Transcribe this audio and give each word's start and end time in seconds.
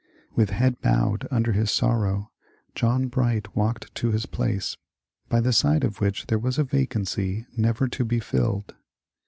With 0.33 0.49
head 0.49 0.81
bowed 0.81 1.27
under 1.29 1.51
his 1.51 1.69
sorrow, 1.69 2.31
John 2.73 3.07
Bright 3.07 3.55
walked 3.55 3.93
to 3.93 4.09
his 4.09 4.25
place, 4.25 4.75
by 5.29 5.41
the 5.41 5.53
side 5.53 5.83
of 5.83 6.01
which 6.01 6.25
there 6.25 6.39
was 6.39 6.57
a 6.57 6.63
vacancy 6.63 7.45
never 7.55 7.87
to 7.89 8.03
be 8.03 8.19
filled. 8.19 8.73